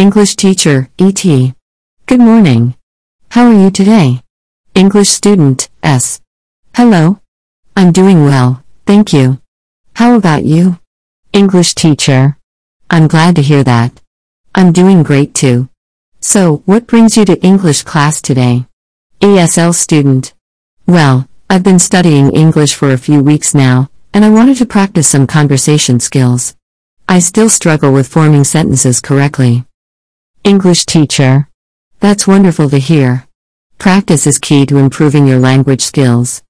[0.00, 1.22] English teacher, ET.
[2.06, 2.74] Good morning.
[3.32, 4.22] How are you today?
[4.74, 6.22] English student, S.
[6.74, 7.20] Hello.
[7.76, 9.42] I'm doing well, thank you.
[9.96, 10.78] How about you?
[11.34, 12.38] English teacher.
[12.88, 14.00] I'm glad to hear that.
[14.54, 15.68] I'm doing great too.
[16.22, 18.64] So, what brings you to English class today?
[19.20, 20.32] ESL student.
[20.86, 25.08] Well, I've been studying English for a few weeks now, and I wanted to practice
[25.08, 26.56] some conversation skills.
[27.06, 29.66] I still struggle with forming sentences correctly.
[30.42, 31.46] English teacher.
[32.00, 33.26] That's wonderful to hear.
[33.76, 36.42] Practice is key to improving your language skills.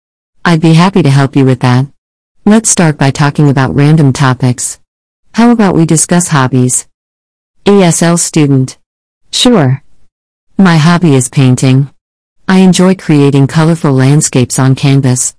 [0.45, 1.87] I'd be happy to help you with that.
[2.45, 4.79] Let's start by talking about random topics.
[5.35, 6.87] How about we discuss hobbies?
[7.65, 8.79] ESL student.
[9.33, 9.83] Sure.
[10.57, 11.91] My hobby is painting.
[12.47, 15.35] I enjoy creating colorful landscapes on canvas.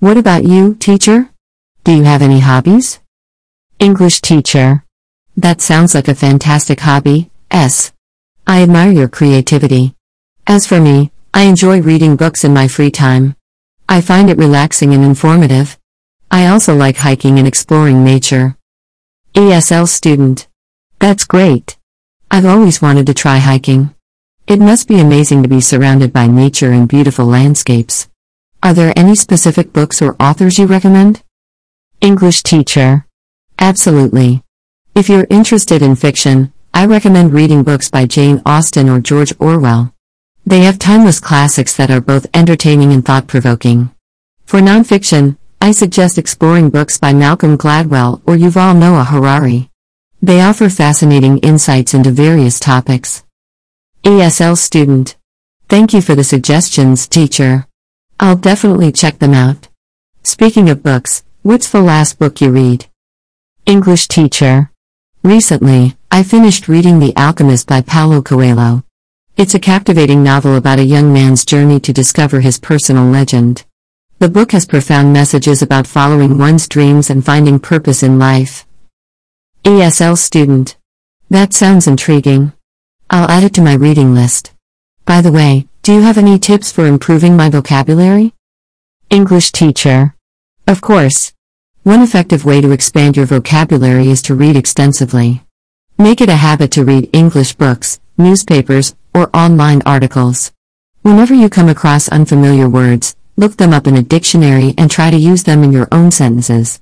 [0.00, 1.30] What about you, teacher?
[1.84, 2.98] Do you have any hobbies?
[3.78, 4.84] English teacher.
[5.36, 7.91] That sounds like a fantastic hobby, S.
[8.52, 9.94] I admire your creativity.
[10.46, 13.34] As for me, I enjoy reading books in my free time.
[13.88, 15.78] I find it relaxing and informative.
[16.30, 18.58] I also like hiking and exploring nature.
[19.32, 20.48] ESL student.
[20.98, 21.78] That's great.
[22.30, 23.94] I've always wanted to try hiking.
[24.46, 28.10] It must be amazing to be surrounded by nature and beautiful landscapes.
[28.62, 31.22] Are there any specific books or authors you recommend?
[32.02, 33.06] English teacher.
[33.58, 34.42] Absolutely.
[34.94, 39.94] If you're interested in fiction, I recommend reading books by Jane Austen or George Orwell.
[40.46, 43.90] They have timeless classics that are both entertaining and thought provoking.
[44.46, 49.68] For nonfiction, I suggest exploring books by Malcolm Gladwell or Yuval Noah Harari.
[50.22, 53.22] They offer fascinating insights into various topics.
[54.02, 55.16] ESL student.
[55.68, 57.66] Thank you for the suggestions, teacher.
[58.18, 59.68] I'll definitely check them out.
[60.22, 62.86] Speaking of books, what's the last book you read?
[63.66, 64.70] English teacher.
[65.22, 68.84] Recently, I finished reading The Alchemist by Paulo Coelho.
[69.38, 73.64] It's a captivating novel about a young man's journey to discover his personal legend.
[74.18, 78.66] The book has profound messages about following one's dreams and finding purpose in life.
[79.64, 80.76] ESL student.
[81.30, 82.52] That sounds intriguing.
[83.08, 84.52] I'll add it to my reading list.
[85.06, 88.34] By the way, do you have any tips for improving my vocabulary?
[89.08, 90.14] English teacher.
[90.66, 91.32] Of course.
[91.84, 95.42] One effective way to expand your vocabulary is to read extensively.
[95.98, 100.52] Make it a habit to read English books, newspapers, or online articles.
[101.02, 105.16] Whenever you come across unfamiliar words, look them up in a dictionary and try to
[105.16, 106.80] use them in your own sentences.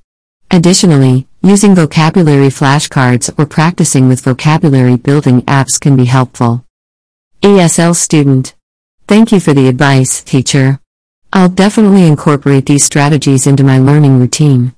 [0.50, 6.64] Additionally, using vocabulary flashcards or practicing with vocabulary building apps can be helpful.
[7.42, 8.54] ESL student.
[9.06, 10.80] Thank you for the advice, teacher.
[11.32, 14.74] I'll definitely incorporate these strategies into my learning routine.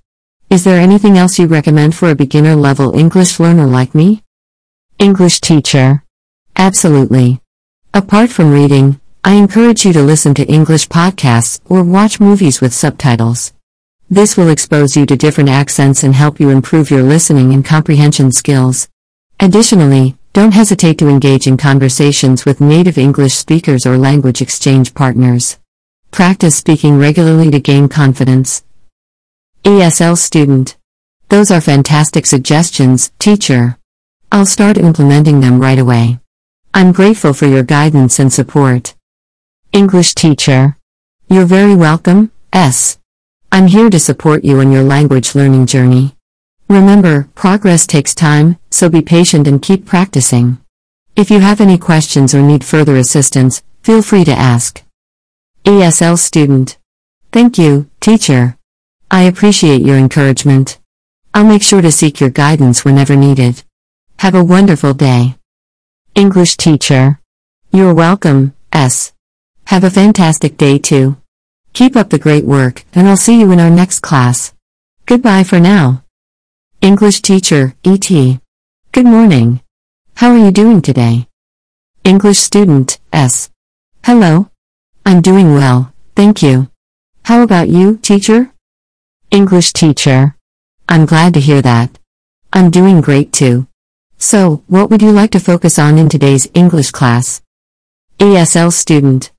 [0.52, 4.22] Is there anything else you recommend for a beginner level English learner like me?
[4.98, 6.04] English teacher.
[6.56, 7.40] Absolutely.
[7.94, 12.74] Apart from reading, I encourage you to listen to English podcasts or watch movies with
[12.74, 13.54] subtitles.
[14.10, 18.30] This will expose you to different accents and help you improve your listening and comprehension
[18.30, 18.90] skills.
[19.40, 25.58] Additionally, don't hesitate to engage in conversations with native English speakers or language exchange partners.
[26.10, 28.62] Practice speaking regularly to gain confidence.
[29.64, 30.76] ESL student.
[31.28, 33.78] Those are fantastic suggestions, teacher.
[34.32, 36.18] I'll start implementing them right away.
[36.74, 38.96] I'm grateful for your guidance and support.
[39.72, 40.76] English teacher.
[41.28, 42.98] You're very welcome, S.
[43.52, 46.16] I'm here to support you on your language learning journey.
[46.68, 50.58] Remember, progress takes time, so be patient and keep practicing.
[51.14, 54.82] If you have any questions or need further assistance, feel free to ask.
[55.64, 56.78] ESL student.
[57.30, 58.56] Thank you, teacher.
[59.14, 60.80] I appreciate your encouragement.
[61.34, 63.62] I'll make sure to seek your guidance whenever needed.
[64.20, 65.36] Have a wonderful day.
[66.14, 67.20] English teacher.
[67.70, 69.12] You're welcome, S.
[69.66, 71.18] Have a fantastic day too.
[71.74, 74.54] Keep up the great work, and I'll see you in our next class.
[75.04, 76.04] Goodbye for now.
[76.80, 78.40] English teacher, E.T.
[78.92, 79.60] Good morning.
[80.16, 81.28] How are you doing today?
[82.02, 83.50] English student, S.
[84.06, 84.48] Hello.
[85.04, 86.70] I'm doing well, thank you.
[87.24, 88.52] How about you, teacher?
[89.32, 90.36] English teacher.
[90.86, 91.98] I'm glad to hear that.
[92.52, 93.66] I'm doing great too.
[94.18, 97.40] So, what would you like to focus on in today's English class?
[98.18, 99.32] ESL student.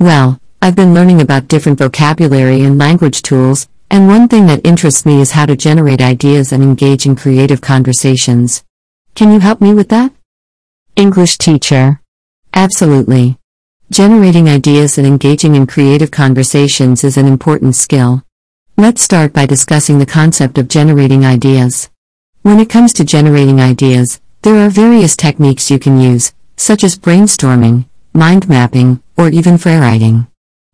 [0.00, 5.06] Well, I've been learning about different vocabulary and language tools, and one thing that interests
[5.06, 8.64] me is how to generate ideas and engage in creative conversations.
[9.14, 10.12] Can you help me with that?
[10.96, 12.00] English teacher.
[12.52, 13.38] Absolutely.
[13.92, 18.24] Generating ideas and engaging in creative conversations is an important skill.
[18.78, 21.88] Let's start by discussing the concept of generating ideas.
[22.42, 26.98] When it comes to generating ideas, There are various techniques you can use, such as
[26.98, 30.28] brainstorming, mind mapping, or even writing.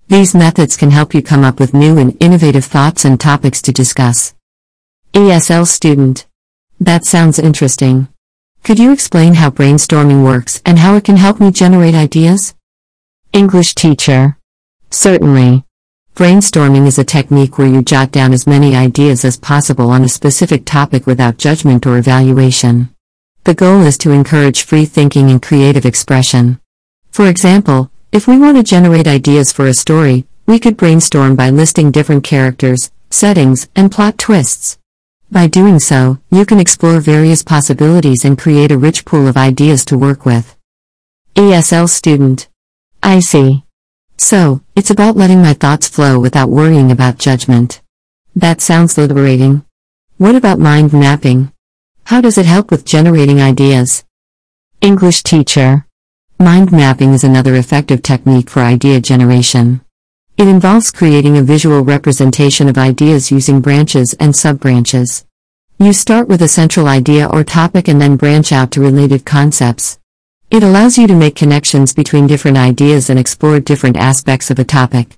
[0.08, 3.72] These methods can help you come up with new and innovative thoughts and topics to
[3.72, 4.34] discuss.
[5.14, 6.26] ESL student.
[6.80, 8.08] That sounds interesting.
[8.62, 12.54] Could you explain how brainstorming works and how it can help me generate ideas?
[13.32, 14.36] English teacher.
[14.90, 15.64] Certainly.
[16.14, 20.10] Brainstorming is a technique where you jot down as many ideas as possible on a
[20.10, 22.94] specific topic without judgment or evaluation.
[23.44, 26.60] The goal is to encourage free thinking and creative expression.
[27.10, 31.48] For example, if we want to generate ideas for a story, we could brainstorm by
[31.48, 34.78] listing different characters, settings, and plot twists.
[35.30, 39.82] By doing so, you can explore various possibilities and create a rich pool of ideas
[39.86, 40.58] to work with.
[41.36, 42.50] ESL student.
[43.02, 43.61] I see.
[44.22, 47.82] So, it's about letting my thoughts flow without worrying about judgment.
[48.36, 49.64] That sounds liberating.
[50.16, 51.52] What about mind mapping?
[52.04, 54.04] How does it help with generating ideas?
[54.80, 55.88] English teacher.
[56.38, 59.80] Mind mapping is another effective technique for idea generation.
[60.38, 65.26] It involves creating a visual representation of ideas using branches and sub-branches.
[65.80, 69.98] You start with a central idea or topic and then branch out to related concepts.
[70.52, 74.64] It allows you to make connections between different ideas and explore different aspects of a
[74.64, 75.16] topic.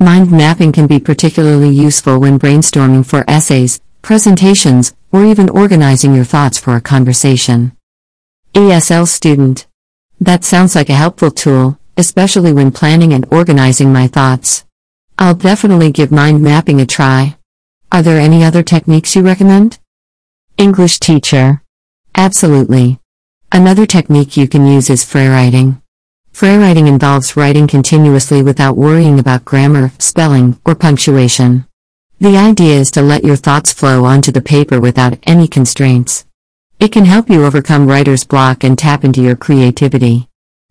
[0.00, 6.24] Mind mapping can be particularly useful when brainstorming for essays, presentations, or even organizing your
[6.24, 7.76] thoughts for a conversation.
[8.54, 9.68] ESL student
[10.20, 14.64] that sounds like a helpful tool, especially when planning and organizing my thoughts.
[15.16, 17.36] I'll definitely give mind mapping a try.
[17.92, 19.78] Are there any other techniques you recommend?
[20.58, 21.62] English teacher.
[22.16, 22.98] Absolutely.
[23.54, 25.82] Another technique you can use is writing.
[26.40, 31.66] writing involves writing continuously without worrying about grammar, spelling, or punctuation.
[32.18, 36.24] The idea is to let your thoughts flow onto the paper without any constraints.
[36.80, 40.28] It can help you overcome writer's block and tap into your creativity.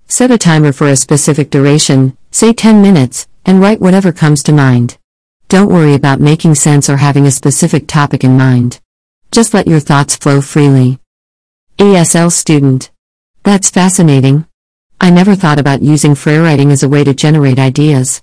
[0.07, 4.53] Set a timer for a specific duration, say 10 minutes, and write whatever comes to
[4.53, 4.97] mind.
[5.49, 8.79] Don't worry about making sense or having a specific topic in mind.
[9.29, 10.97] Just let your thoughts flow freely.
[11.81, 12.91] ESL student.
[13.41, 14.45] That's fascinating.
[14.99, 18.21] I never thought about using writing as a way to generate ideas.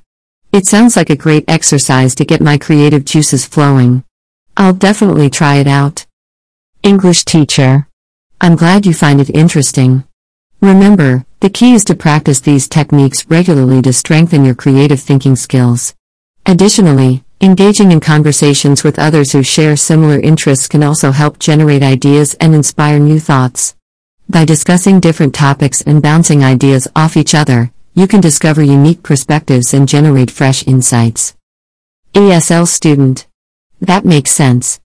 [0.53, 4.05] It sounds like a great exercise to get my creative juices flowing.
[4.57, 6.07] I'll definitely try it out.
[6.85, 7.89] English teacher.
[8.41, 10.05] I'm glad you find it interesting.
[10.61, 15.97] Remember, the key is to practice these techniques regularly to strengthen your creative thinking skills.
[16.47, 22.35] Additionally, engaging in conversations with others who share similar interests can also help generate ideas
[22.41, 23.77] and inspire new thoughts.
[24.29, 29.73] By discussing different topics and bouncing ideas off each other, you can discover unique perspectives
[29.73, 31.35] and generate fresh insights.
[32.15, 33.29] ESL student.
[33.81, 34.81] That makes sense.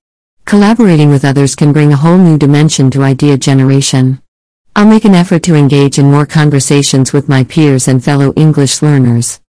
[0.46, 4.22] Collaborating with others can bring a whole new dimension to idea generation.
[4.76, 8.82] I'll make an effort to engage in more conversations with my peers and fellow English
[8.84, 9.42] learners.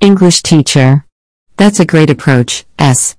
[0.00, 1.05] English teacher.
[1.56, 3.16] That's a great approach, S.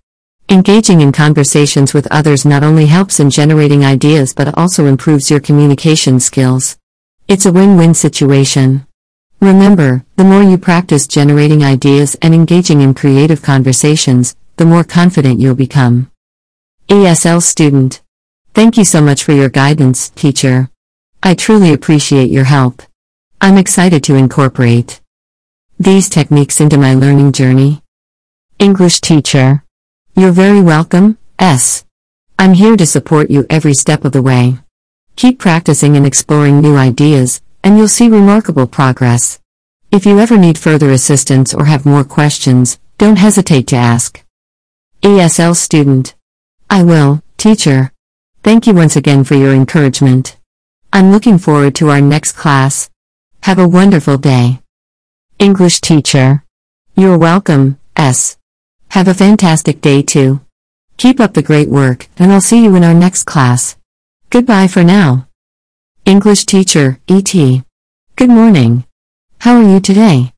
[0.48, 5.39] Engaging in conversations with others not only helps in generating ideas but also improves your
[5.39, 6.78] communication skills.
[7.28, 8.86] It's a win win situation.
[9.42, 15.39] Remember, the more you practice generating ideas and engaging in creative conversations, the more confident
[15.39, 16.12] you'll become.
[16.89, 18.01] ESL student.
[18.54, 20.69] Thank you so much for your guidance, teacher.
[21.24, 22.84] I truly appreciate your help.
[23.42, 25.01] I'm excited to incorporate
[25.79, 27.82] these techniques into my learning journey.
[28.60, 29.64] English teacher.
[30.16, 31.86] You're very welcome, S.
[32.40, 34.58] I'm here to support you every step of the way.
[35.16, 39.40] Keep practicing and exploring new ideas, and you'll see remarkable progress.
[39.92, 44.24] If you ever need further assistance or have more questions, don't hesitate to ask.
[45.04, 46.16] ESL student.
[46.68, 47.92] I will, teacher.
[48.44, 50.36] Thank you once again for your encouragement.
[50.92, 52.90] I'm looking forward to our next class.
[53.44, 54.62] Have a wonderful day.
[55.38, 56.44] English teacher.
[56.96, 58.37] You're welcome, S.
[58.98, 60.42] Have a fantastic day too.
[60.98, 63.77] Keep up the great work, and I'll see you in our next class.
[64.32, 65.27] Goodbye for now.
[66.04, 67.62] English teacher, E.T.
[68.16, 68.86] Good morning.
[69.42, 70.34] How are you today?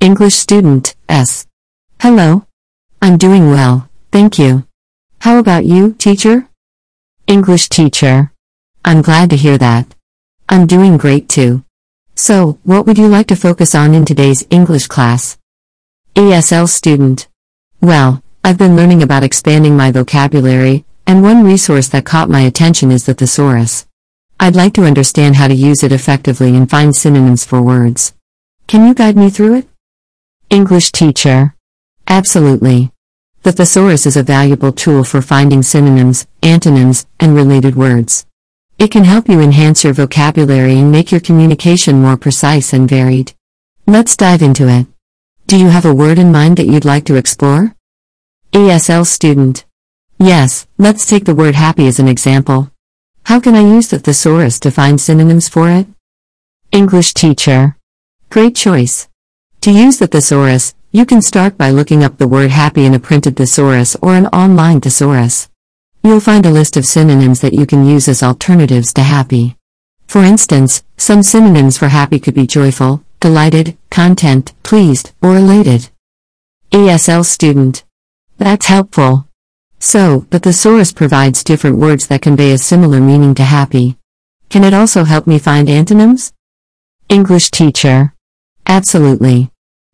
[0.00, 1.46] English student, S.
[1.98, 2.44] Hello.
[3.00, 4.66] I'm doing well, thank you.
[5.20, 6.46] How about you, teacher?
[7.26, 8.32] English teacher.
[8.84, 9.94] I'm glad to hear that.
[10.46, 11.64] I'm doing great too.
[12.14, 15.38] So, what would you like to focus on in today's English class?
[16.14, 17.28] ESL student.
[17.80, 22.90] Well, I've been learning about expanding my vocabulary, and one resource that caught my attention
[22.90, 23.86] is the thesaurus.
[24.40, 28.14] I'd like to understand how to use it effectively and find synonyms for words.
[28.66, 29.68] Can you guide me through it?
[30.50, 31.54] English teacher.
[32.08, 32.90] Absolutely.
[33.44, 38.26] The thesaurus is a valuable tool for finding synonyms, antonyms, and related words.
[38.76, 43.34] It can help you enhance your vocabulary and make your communication more precise and varied.
[43.86, 44.86] Let's dive into it.
[45.48, 47.74] Do you have a word in mind that you'd like to explore?
[48.52, 49.64] ESL student.
[50.18, 52.70] Yes, let's take the word happy as an example.
[53.24, 55.86] How can I use the thesaurus to find synonyms for it?
[56.70, 57.78] English teacher.
[58.28, 59.08] Great choice.
[59.62, 63.00] To use the thesaurus, you can start by looking up the word happy in a
[63.00, 65.48] printed thesaurus or an online thesaurus.
[66.04, 69.56] You'll find a list of synonyms that you can use as alternatives to happy.
[70.08, 75.90] For instance, some synonyms for happy could be joyful, delighted, content, pleased, or elated.
[76.70, 77.84] ESL student.
[78.36, 79.26] That's helpful.
[79.78, 83.96] So, the thesaurus provides different words that convey a similar meaning to happy.
[84.48, 86.32] Can it also help me find antonyms?
[87.08, 88.14] English teacher.
[88.66, 89.50] Absolutely.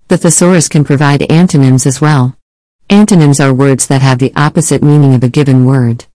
[0.08, 2.36] The thesaurus can provide antonyms as well.
[2.90, 6.06] Antonyms are words that have the opposite meaning of a given word.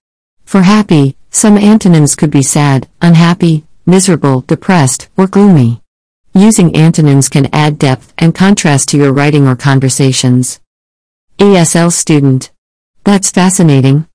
[0.44, 5.79] For happy, some antonyms could be sad, unhappy, miserable, depressed, or gloomy.
[6.34, 10.60] Using antonyms can add depth and contrast to your writing or conversations.
[11.38, 12.52] ESL student.
[13.02, 14.06] That's fascinating.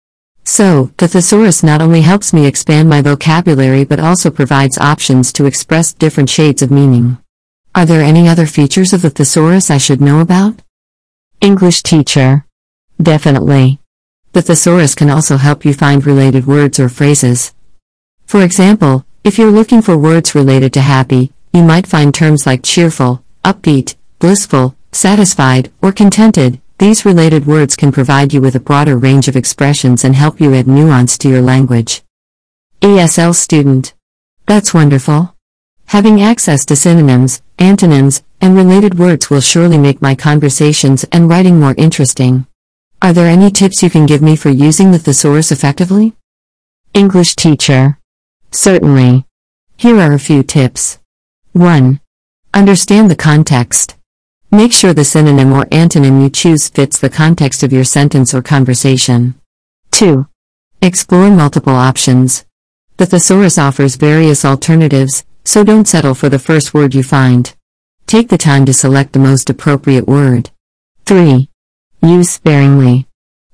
[0.45, 5.45] So, the thesaurus not only helps me expand my vocabulary but also provides options to
[5.45, 7.17] express different shades of meaning.
[7.73, 10.61] Are there any other features of the thesaurus I should know about?
[11.41, 12.45] English teacher.
[13.01, 13.79] Definitely.
[14.31, 17.53] The thesaurus can also help you find related words or phrases.
[18.25, 22.63] For example, if you're looking for words related to happy, you might find terms like
[22.63, 26.59] cheerful, upbeat, blissful, satisfied, or contented.
[26.79, 30.53] These related words can provide you with a broader range of expressions and help you
[30.53, 32.03] add nuance to your language.
[32.81, 33.93] ESL student.
[34.45, 35.33] That's wonderful.
[35.85, 41.57] Having access to synonyms, antonyms, and related words will surely make my conversations and writing
[41.57, 42.47] more interesting.
[43.01, 46.15] Are there any tips you can give me for using the thesaurus effectively?
[46.93, 47.97] English teacher.
[48.51, 49.23] Certainly.
[49.77, 50.99] Here are a few tips.
[51.55, 52.01] 1.
[52.53, 53.95] Understand the context.
[54.51, 58.41] Make sure the synonym or antonym you choose fits the context of your sentence or
[58.41, 59.35] conversation.
[59.91, 60.27] 2.
[60.81, 62.45] Explore multiple options.
[62.97, 67.55] The thesaurus offers various alternatives, so don't settle for the first word you find.
[68.05, 70.49] Take the time to select the most appropriate word.
[71.05, 71.49] 3.
[72.03, 73.07] Use sparingly.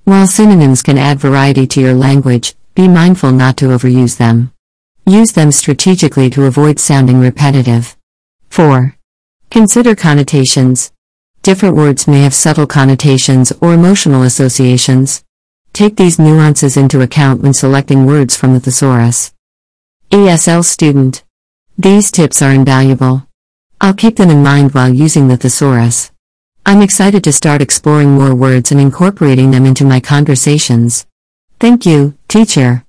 [0.05, 4.53] While synonyms can add variety to your language, be mindful not to overuse them.
[5.11, 7.97] Use them strategically to avoid sounding repetitive.
[8.47, 8.95] 4.
[9.49, 10.93] Consider connotations.
[11.41, 15.21] Different words may have subtle connotations or emotional associations.
[15.73, 19.33] Take these nuances into account when selecting words from the thesaurus.
[20.11, 21.25] ESL student.
[21.77, 23.27] These tips are invaluable.
[23.81, 26.09] I'll keep them in mind while using the thesaurus.
[26.65, 31.05] I'm excited to start exploring more words and incorporating them into my conversations.
[31.59, 32.85] Thank you, teacher.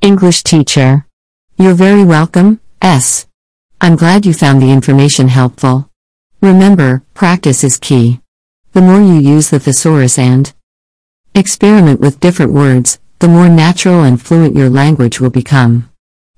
[0.00, 1.06] English teacher.
[1.60, 3.26] You're very welcome, S.
[3.82, 5.90] I'm glad you found the information helpful.
[6.40, 8.22] Remember, practice is key.
[8.72, 10.54] The more you use the thesaurus and
[11.34, 15.90] experiment with different words, the more natural and fluent your language will become.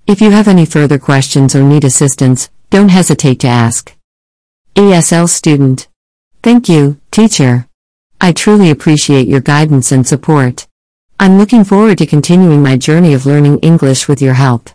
[0.09, 3.97] If you have any further questions or need assistance, don't hesitate to ask.
[4.75, 5.87] ESL student.
[6.43, 7.69] Thank you, teacher.
[8.21, 10.67] I truly appreciate your guidance and support.
[11.21, 14.69] I'm looking forward to continuing my journey of learning English with your help.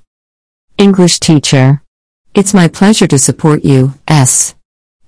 [0.78, 1.82] English teacher.
[2.36, 4.54] It's my pleasure to support you, S.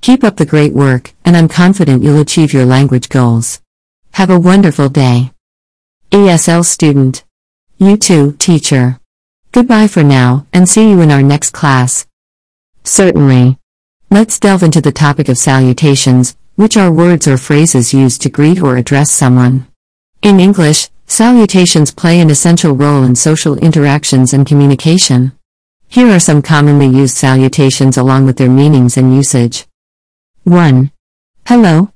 [0.02, 3.62] Keep up the great work, and I'm confident you'll achieve your language goals.
[4.14, 5.32] Have a wonderful day.
[6.10, 7.24] ESL student.
[7.78, 9.00] You too, teacher.
[9.52, 12.08] Goodbye for now, and see you in our next class.
[12.84, 13.60] Certainly.
[14.10, 18.60] Let's delve into the topic of salutations, which are words or phrases used to greet
[18.60, 19.68] or address someone.
[20.24, 25.34] In English, salutations play an essential role in social interactions and communication.
[25.92, 29.66] Here are some commonly used salutations along with their meanings and usage.
[30.44, 30.92] 1.
[31.48, 31.92] Hello.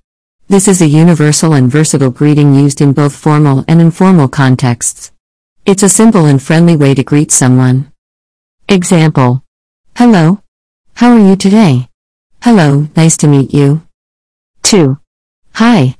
[0.48, 5.12] This is a universal and versatile greeting used in both formal and informal contexts.
[5.68, 7.92] It's a simple and friendly way to greet someone.
[8.68, 9.44] Example.
[9.96, 10.42] Hello.
[10.96, 11.88] How are you today?
[12.42, 13.84] Hello, nice to meet you.
[14.64, 14.98] 2.
[15.54, 15.96] Hi.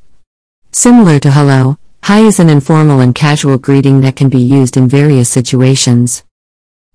[0.72, 4.90] Similar to hello, hi is an informal and casual greeting that can be used in
[4.90, 6.24] various situations.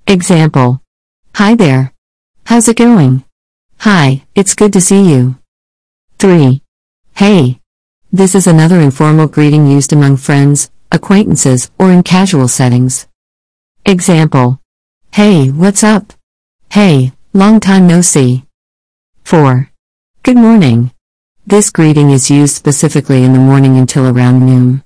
[0.08, 0.82] Example.
[1.38, 1.94] Hi there.
[2.46, 3.22] How's it going?
[3.78, 5.36] Hi, it's good to see you.
[6.18, 6.60] 3.
[7.14, 7.60] Hey.
[8.10, 13.06] This is another informal greeting used among friends, acquaintances, or in casual settings.
[13.86, 14.60] Example.
[15.12, 16.12] Hey, what's up?
[16.72, 18.42] Hey, long time no see.
[19.22, 19.70] 4.
[20.24, 20.90] Good morning.
[21.46, 24.82] This greeting is used specifically in the morning until around noon.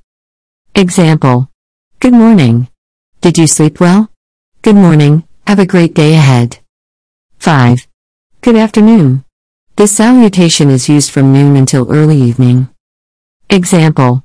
[0.75, 1.49] Example.
[1.99, 2.68] Good morning.
[3.23, 4.11] Did you sleep well?
[4.61, 6.58] Good morning, Have a great day ahead.
[7.38, 7.87] 5.
[8.40, 9.25] Good afternoon.
[9.76, 12.68] This salutation is used from noon until early evening.
[13.50, 14.25] Example.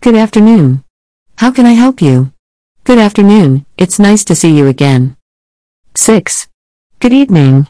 [0.00, 0.84] Good afternoon.
[1.38, 2.32] How can I help you?
[2.84, 5.16] Good afternoon, it's nice to see you again.
[5.94, 6.48] 6.
[7.00, 7.68] Good evening.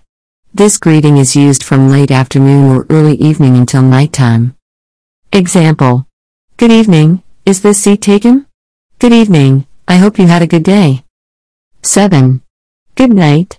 [0.55, 4.57] This greeting is used from late afternoon or early evening until nighttime.
[5.33, 6.07] Example.
[6.57, 8.47] Good evening, is this seat taken?
[8.99, 11.05] Good evening, I hope you had a good day.
[11.83, 12.43] 7.
[12.97, 13.59] Good night.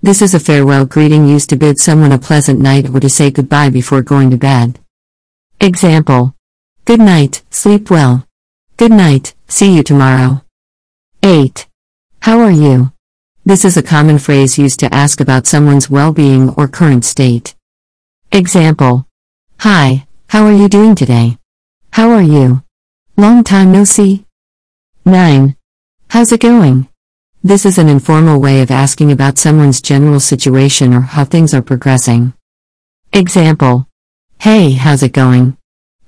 [0.00, 3.32] This is a farewell greeting used to bid someone a pleasant night or to say
[3.32, 4.78] goodbye before going to bed.
[5.60, 6.36] Example.
[6.84, 8.24] Good night, sleep well.
[8.76, 10.42] Good night, see you tomorrow.
[11.24, 11.66] 8.
[12.20, 12.92] How are you?
[13.44, 17.56] This is a common phrase used to ask about someone's well being or current state.
[18.30, 19.04] Example
[19.58, 21.38] Hi, how are you doing today?
[21.90, 22.62] How are you?
[23.16, 24.26] Long time no see.
[25.04, 25.56] 9.
[26.10, 26.88] How's it going?
[27.46, 31.62] This is an informal way of asking about someone's general situation or how things are
[31.62, 32.34] progressing.
[33.12, 33.86] Example
[34.40, 35.56] Hey, how's it going?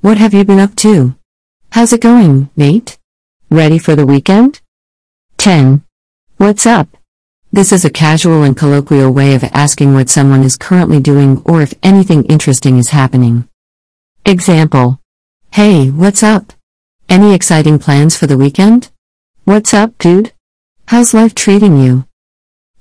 [0.00, 1.14] What have you been up to?
[1.70, 2.98] How's it going, mate?
[3.50, 4.60] Ready for the weekend?
[5.36, 5.84] 10.
[6.38, 6.88] What's up?
[7.52, 11.62] This is a casual and colloquial way of asking what someone is currently doing or
[11.62, 13.48] if anything interesting is happening.
[14.26, 14.98] Example
[15.52, 16.52] Hey, what's up?
[17.08, 18.90] Any exciting plans for the weekend?
[19.44, 20.32] What's up, dude?
[20.88, 22.06] How's life treating you?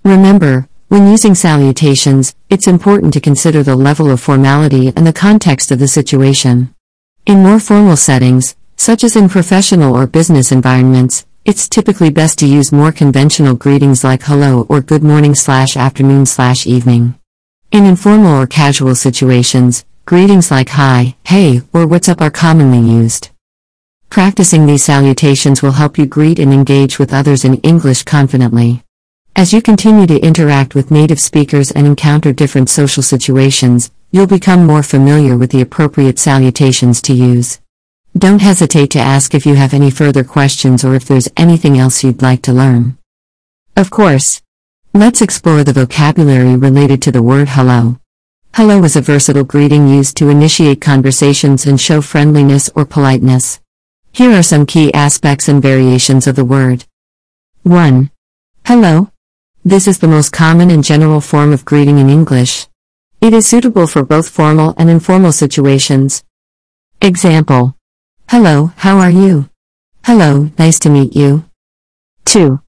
[0.05, 5.71] Remember, when using salutations, it's important to consider the level of formality and the context
[5.71, 6.73] of the situation.
[7.25, 12.47] In more formal settings, such as in professional or business environments, it's typically best to
[12.47, 17.19] use more conventional greetings like hello or good morning slash afternoon slash evening.
[17.73, 23.31] In informal or casual situations, greetings like hi, hey, or what's up are commonly used.
[24.09, 28.83] Practicing these salutations will help you greet and engage with others in English confidently.
[29.35, 34.65] As you continue to interact with native speakers and encounter different social situations, you'll become
[34.65, 37.59] more familiar with the appropriate salutations to use.
[38.17, 42.03] Don't hesitate to ask if you have any further questions or if there's anything else
[42.03, 42.97] you'd like to learn.
[43.75, 44.41] Of course.
[44.93, 47.99] Let's explore the vocabulary related to the word hello.
[48.55, 53.59] Hello is a versatile greeting used to initiate conversations and show friendliness or politeness.
[54.17, 56.85] Here are some key aspects and variations of the word.
[57.61, 58.09] 1.
[58.65, 59.11] Hello.
[59.63, 62.65] This is the most common and general form of greeting in English.
[63.21, 66.23] It is suitable for both formal and informal situations.
[66.99, 67.75] Example
[68.27, 69.51] Hello, how are you?
[70.03, 71.45] Hello, nice to meet you.
[72.25, 72.59] 2.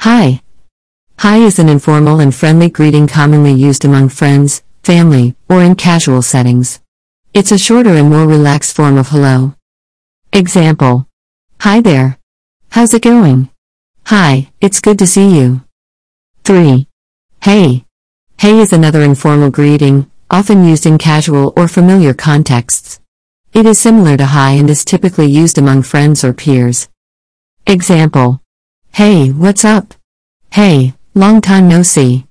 [0.00, 0.42] Hi.
[1.20, 6.20] Hi is an informal and friendly greeting commonly used among friends, family, or in casual
[6.20, 6.78] settings.
[7.32, 9.54] It's a shorter and more relaxed form of hello.
[10.32, 11.08] Example
[11.58, 12.16] Hi there.
[12.70, 13.48] How's it going?
[14.06, 15.62] Hi, it's good to see you.
[16.44, 16.86] 3.
[17.42, 17.84] Hey.
[18.38, 23.00] Hey is another informal greeting, often used in casual or familiar contexts.
[23.52, 26.88] It is similar to hi and is typically used among friends or peers.
[27.66, 28.40] Example
[28.92, 29.94] Hey, what's up?
[30.52, 32.24] Hey, long time no see.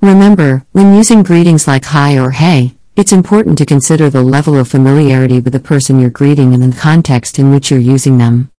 [0.00, 4.68] Remember, when using greetings like hi or hey, it's important to consider the level of
[4.68, 8.50] familiarity with the person you're greeting and the context in which you're using them.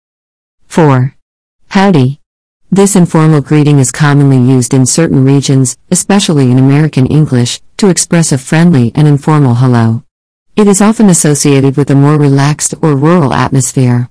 [0.68, 1.16] 4.
[1.70, 2.20] Howdy.
[2.70, 8.32] This informal greeting is commonly used in certain regions, especially in American English, to express
[8.32, 10.04] a friendly and informal hello.
[10.56, 14.10] It is often associated with a more relaxed or rural atmosphere.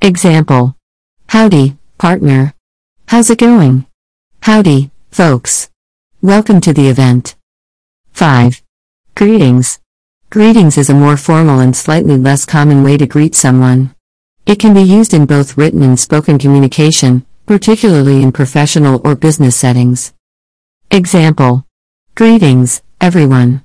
[0.00, 0.76] Example
[1.28, 2.54] Howdy, partner.
[3.08, 3.84] How's it going?
[4.40, 5.68] Howdy, folks.
[6.22, 7.34] Welcome to the event.
[8.12, 8.62] 5.
[9.14, 9.78] Greetings.
[10.30, 13.94] Greetings is a more formal and slightly less common way to greet someone.
[14.46, 19.54] It can be used in both written and spoken communication, particularly in professional or business
[19.54, 20.14] settings.
[20.90, 21.66] Example
[22.14, 23.62] Greetings, everyone.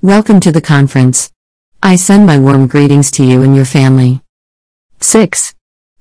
[0.00, 1.30] Welcome to the conference.
[1.82, 4.22] I send my warm greetings to you and your family.
[5.02, 5.54] 6.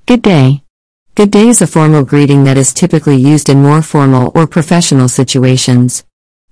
[0.06, 0.64] Good day.
[1.16, 5.10] Good day is a formal greeting that is typically used in more formal or professional
[5.10, 6.06] situations.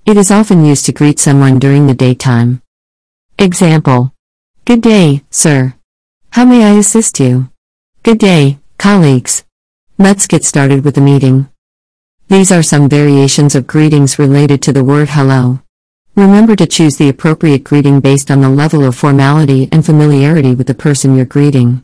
[0.05, 2.61] It is often used to greet someone during the daytime.
[3.39, 4.13] Example
[4.65, 5.75] Good day, sir.
[6.31, 7.49] How may I assist you?
[8.03, 9.45] Good day, colleagues.
[9.97, 11.47] Let's get started with the meeting.
[12.27, 15.61] These are some variations of greetings related to the word hello.
[16.15, 20.67] Remember to choose the appropriate greeting based on the level of formality and familiarity with
[20.67, 21.81] the person you're greeting.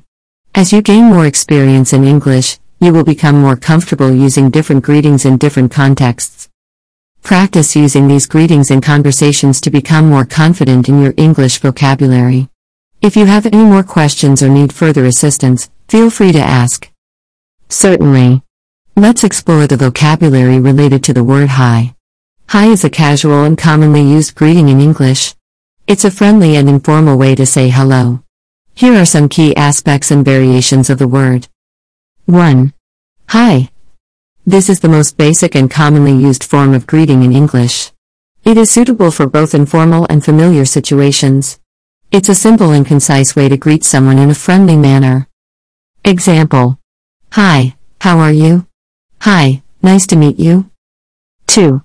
[0.54, 5.24] As you gain more experience in English, you will become more comfortable using different greetings
[5.24, 6.49] in different contexts.
[7.24, 12.50] Practice using these greetings in conversations to become more confident in your English vocabulary.
[13.02, 16.92] If you have any more questions or need further assistance, feel free to ask.
[17.70, 18.42] Certainly.
[18.96, 21.96] Let's explore the vocabulary related to the word hi.
[22.48, 25.36] Hi is a casual and commonly used greeting in English.
[25.88, 28.24] It's a friendly and informal way to say hello.
[28.74, 31.48] Here are some key aspects and variations of the word.
[32.26, 32.74] 1.
[33.30, 33.70] Hi.
[34.46, 37.92] This is the most basic and commonly used form of greeting in English.
[38.44, 41.60] It is suitable for both informal and familiar situations.
[42.12, 45.28] It's a simple and concise way to greet someone in a friendly manner.
[46.04, 46.80] Example
[47.34, 48.66] Hi, how are you?
[49.22, 50.72] Hi, nice to meet you.
[51.48, 51.84] 2.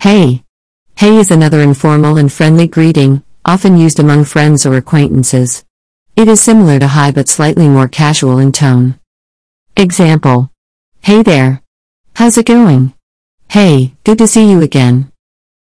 [0.00, 0.42] Hey.
[0.96, 5.64] Hey is another informal and friendly greeting, often used among friends or acquaintances.
[6.16, 8.98] It is similar to hi but slightly more casual in tone.
[9.76, 10.50] Example
[11.02, 11.62] Hey there.
[12.20, 12.92] How's it going?
[13.48, 15.10] Hey, good to see you again.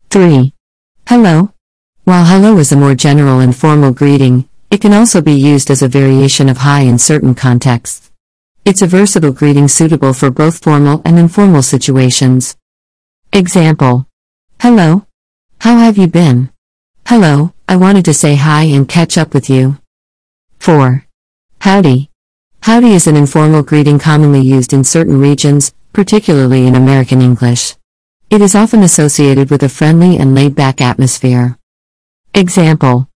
[0.10, 0.52] 3.
[1.06, 1.54] Hello.
[2.04, 5.84] While hello is a more general and formal greeting, it can also be used as
[5.84, 8.10] a variation of hi in certain contexts.
[8.66, 12.58] It's a versatile greeting suitable for both formal and informal situations.
[13.32, 14.08] Example
[14.62, 15.06] Hello.
[15.60, 16.50] How have you been?
[17.06, 19.78] Hello, I wanted to say hi and catch up with you.
[20.58, 21.06] 4.
[21.60, 22.11] Howdy.
[22.64, 27.76] Howdy is an informal greeting commonly used in certain regions, particularly in American English.
[28.30, 31.58] It is often associated with a friendly and laid back atmosphere.
[32.36, 33.10] Example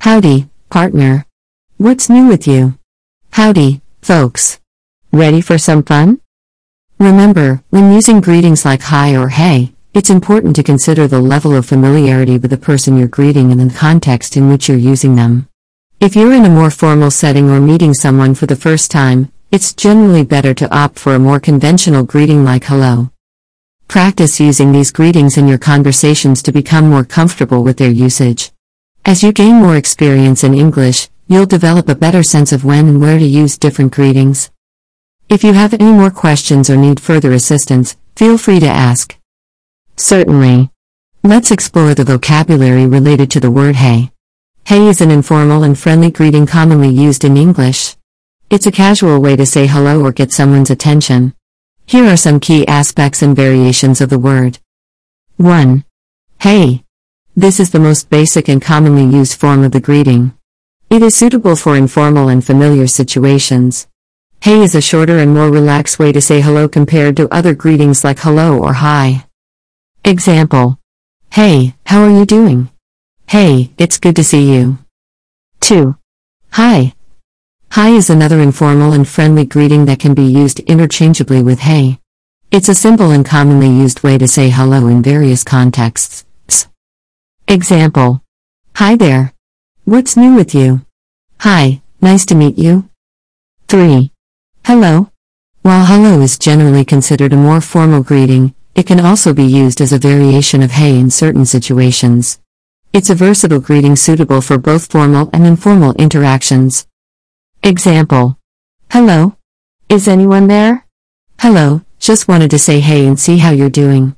[0.00, 1.24] Howdy, partner.
[1.78, 2.78] What's new with you?
[3.32, 4.60] Howdy, folks.
[5.12, 6.20] Ready for some fun?
[6.98, 11.64] Remember, when using greetings like hi or hey, it's important to consider the level of
[11.64, 15.48] familiarity with the person you're greeting and the context in which you're using them.
[16.00, 19.74] If you're in a more formal setting or meeting someone for the first time, it's
[19.74, 23.10] generally better to opt for a more conventional greeting like hello.
[23.86, 28.50] Practice using these greetings in your conversations to become more comfortable with their usage.
[29.04, 32.98] As you gain more experience in English, you'll develop a better sense of when and
[33.02, 34.50] where to use different greetings.
[35.28, 39.18] If you have any more questions or need further assistance, feel free to ask.
[39.96, 40.70] Certainly.
[41.22, 44.12] Let's explore the vocabulary related to the word hey.
[44.64, 47.96] Hey is an informal and friendly greeting commonly used in English.
[48.50, 51.34] It's a casual way to say hello or get someone's attention.
[51.86, 54.58] Here are some key aspects and variations of the word.
[55.36, 55.84] 1.
[56.38, 56.84] Hey.
[57.36, 60.34] This is the most basic and commonly used form of the greeting.
[60.88, 63.86] It is suitable for informal and familiar situations.
[64.40, 68.04] Hey is a shorter and more relaxed way to say hello compared to other greetings
[68.04, 69.26] like hello or hi.
[70.04, 70.78] Example
[71.30, 72.70] Hey, how are you doing?
[73.30, 74.78] Hey, it's good to see you.
[75.60, 75.96] 2.
[76.50, 76.94] Hi.
[77.70, 82.00] Hi is another informal and friendly greeting that can be used interchangeably with hey.
[82.50, 86.24] It's a simple and commonly used way to say hello in various contexts.
[87.46, 88.20] Example
[88.74, 89.32] Hi there.
[89.84, 90.84] What's new with you?
[91.38, 92.88] Hi, nice to meet you.
[93.68, 94.10] 3.
[94.64, 95.08] Hello.
[95.62, 99.92] While hello is generally considered a more formal greeting, it can also be used as
[99.92, 102.40] a variation of hey in certain situations.
[102.92, 106.88] It's a versatile greeting suitable for both formal and informal interactions.
[107.62, 108.36] Example
[108.90, 109.36] Hello.
[109.88, 110.86] Is anyone there?
[111.38, 114.16] Hello, just wanted to say hey and see how you're doing.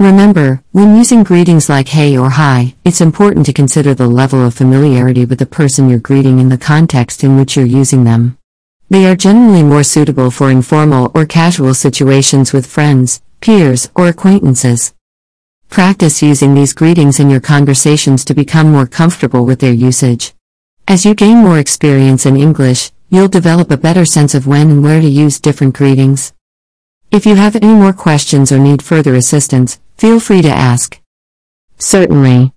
[0.00, 4.54] Remember, when using greetings like hey or hi, it's important to consider the level of
[4.54, 8.36] familiarity with the person you're greeting and the context in which you're using them.
[8.90, 14.92] They are generally more suitable for informal or casual situations with friends, peers, or acquaintances.
[15.74, 20.32] Practice using these greetings in your conversations to become more comfortable with their usage.
[20.86, 24.84] As you gain more experience in English, you'll develop a better sense of when and
[24.84, 26.32] where to use different greetings.
[27.10, 31.00] If you have any more questions or need further assistance, feel free to ask.
[31.80, 32.52] Certainly.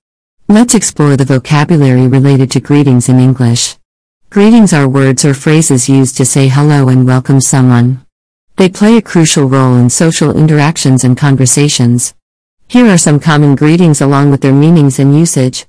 [0.48, 3.78] Let's explore the vocabulary related to greetings in English.
[4.30, 8.06] Greetings are words or phrases used to say hello and welcome someone.
[8.58, 12.14] They play a crucial role in social interactions and conversations.
[12.70, 15.66] Here are some common greetings along with their meanings and usage.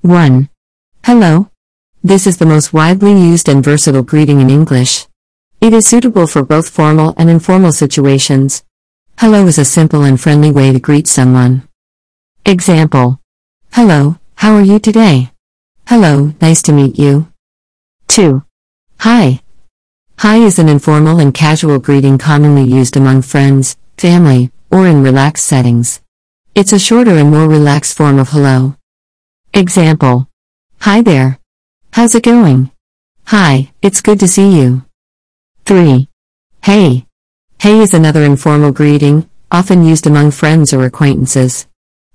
[0.00, 0.48] 1.
[1.04, 1.50] Hello.
[2.02, 5.06] This is the most widely used and versatile greeting in English.
[5.60, 8.64] It is suitable for both formal and informal situations.
[9.18, 11.68] Hello is a simple and friendly way to greet someone.
[12.46, 13.20] Example
[13.72, 15.30] Hello, how are you today?
[15.88, 17.30] Hello, nice to meet you.
[18.08, 18.42] 2.
[19.00, 19.40] Hi.
[20.20, 25.44] Hi is an informal and casual greeting commonly used among friends, family, or in relaxed
[25.44, 26.00] settings.
[26.56, 28.76] It's a shorter and more relaxed form of hello.
[29.52, 30.28] Example
[30.82, 31.40] Hi there.
[31.92, 32.70] How's it going?
[33.26, 34.84] Hi, it's good to see you.
[35.64, 36.08] 3.
[36.62, 37.06] Hey.
[37.58, 41.66] Hey is another informal greeting, often used among friends or acquaintances.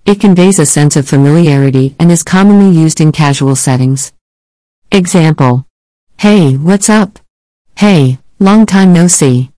[0.05, 4.13] It conveys a sense of familiarity and is commonly used in casual settings.
[4.89, 5.67] Example
[6.17, 7.19] Hey, what's up?
[7.75, 9.51] Hey, long time no see.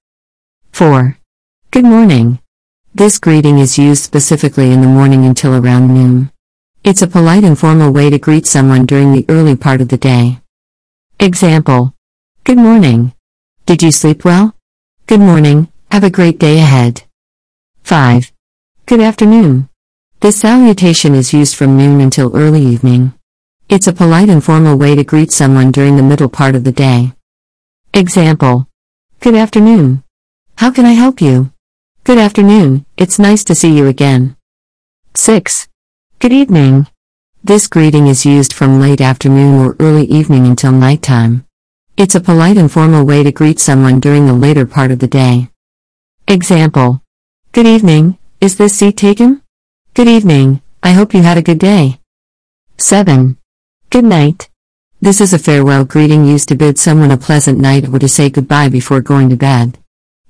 [0.72, 1.17] 4.
[1.70, 2.40] Good morning.
[2.93, 6.30] This greeting is used specifically in the morning until around noon.
[6.84, 9.97] It's a polite and formal way to greet someone during the early part of the
[9.97, 10.41] day.
[11.17, 11.95] Example
[12.43, 13.13] Good morning.
[13.65, 14.56] Did you sleep well?
[15.08, 17.04] Good morning, have a great day ahead.
[17.84, 18.30] 5.
[18.86, 19.69] Good afternoon.
[20.19, 23.13] This salutation is used from noon until early evening.
[23.69, 26.73] It's a polite and formal way to greet someone during the middle part of the
[26.73, 27.13] day.
[27.93, 28.67] Example
[29.21, 30.04] Good afternoon.
[30.58, 31.54] How can I help you?
[32.04, 34.36] Good afternoon, it's nice to see you again.
[35.14, 35.68] 6.
[36.18, 36.88] Good evening.
[37.44, 41.46] This greeting is used from late afternoon or early evening until nighttime.
[41.98, 45.08] It's a polite and formal way to greet someone during the later part of the
[45.08, 45.50] day.
[46.28, 47.04] Example
[47.52, 49.44] Good evening, is this seat taken?
[49.94, 52.00] Good evening, I hope you had a good day.
[52.78, 53.38] 7.
[53.92, 54.50] Good night.
[55.02, 58.32] This is a farewell greeting used to bid someone a pleasant night or to say
[58.32, 59.78] goodbye before going to bed.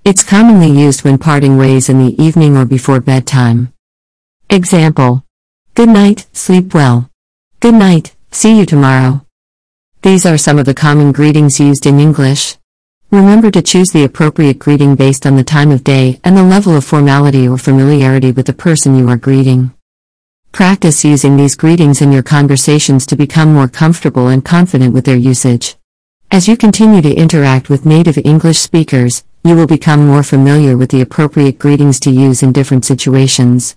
[0.04, 3.72] It's commonly used when parting ways in the evening or before bedtime.
[4.50, 5.24] Example
[5.76, 7.08] Good night, sleep well.
[7.60, 9.24] Good night, see you tomorrow.
[10.02, 12.58] These are some of the common greetings used in English.
[13.12, 16.76] Remember to choose the appropriate greeting based on the time of day and the level
[16.76, 19.72] of formality or familiarity with the person you are greeting.
[20.52, 25.16] Practice using these greetings in your conversations to become more comfortable and confident with their
[25.16, 25.76] usage.
[26.32, 30.92] As you continue to interact with native English speakers, you will become more familiar with
[30.92, 33.76] the appropriate greetings to use in different situations.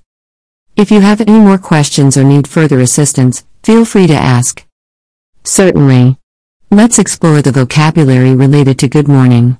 [0.77, 4.66] If you have any more questions or need further assistance, feel free to ask.
[5.44, 6.18] Certainly.
[6.70, 9.59] Let's explore the vocabulary related to good morning.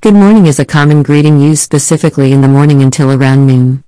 [0.00, 3.84] Good morning is a common greeting used specifically in the morning until around noon.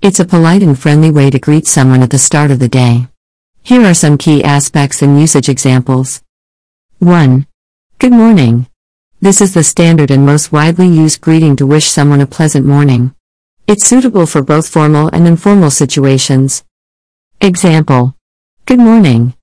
[0.00, 3.08] It's a polite and friendly way to greet someone at the start of the day.
[3.62, 6.22] Here are some key aspects and usage examples.
[7.00, 7.46] 1.
[7.98, 8.69] Good morning.
[9.22, 13.14] This is the standard and most widely used greeting to wish someone a pleasant morning.
[13.66, 16.64] It's suitable for both formal and informal situations.
[17.38, 18.16] Example
[18.64, 19.34] Good morning.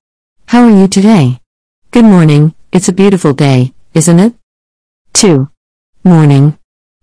[0.46, 1.38] How are you today?
[1.92, 4.34] Good morning, it's a beautiful day, isn't it?
[5.12, 5.48] 2.
[6.02, 6.58] Morning.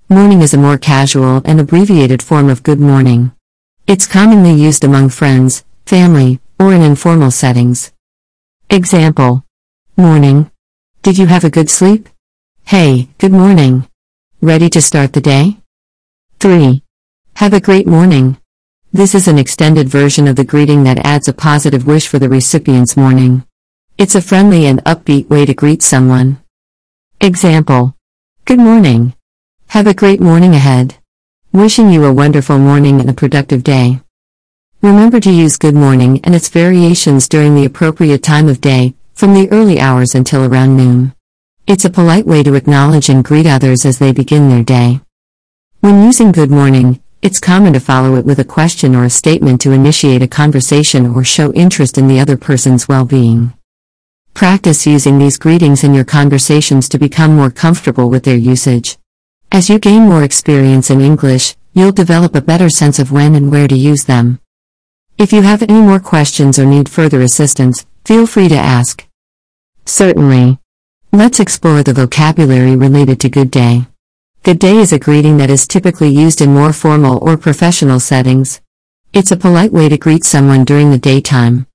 [0.09, 3.31] Morning is a more casual and abbreviated form of good morning.
[3.87, 7.93] It's commonly used among friends, family, or in informal settings.
[8.69, 9.45] Example
[9.95, 10.51] Morning.
[11.03, 12.09] Did you have a good sleep?
[12.67, 13.87] Hey, good morning.
[14.41, 15.57] Ready to start the day?
[16.39, 16.81] 3.
[17.35, 18.37] Have a great morning.
[18.91, 22.27] This is an extended version of the greeting that adds a positive wish for the
[22.27, 23.45] recipient's morning.
[23.99, 26.41] It's a friendly and upbeat way to greet someone.
[27.21, 27.95] Example
[28.45, 29.13] Good morning.
[29.67, 30.97] Have a great morning ahead.
[31.51, 34.01] Wishing you a wonderful morning and a productive day.
[34.81, 39.35] Remember to use good morning and its variations during the appropriate time of day, from
[39.35, 41.14] the early hours until around noon.
[41.67, 45.01] It's a polite way to acknowledge and greet others as they begin their day.
[45.79, 49.61] When using good morning, it's common to follow it with a question or a statement
[49.61, 53.51] to initiate a conversation or show interest in the other person's well being.
[54.35, 58.99] Practice using these greetings in your conversations to become more comfortable with their usage.
[59.51, 63.49] As you gain more experience in English, you'll develop a better sense of when and
[63.49, 64.39] where to use them.
[65.17, 69.07] If you have any more questions or need further assistance, feel free to ask.
[69.87, 70.59] Certainly.
[71.15, 73.87] Let's explore the vocabulary related to good day.
[74.43, 78.59] Good day is a greeting that is typically used in more formal or professional settings.
[79.13, 81.67] It's a polite way to greet someone during the daytime.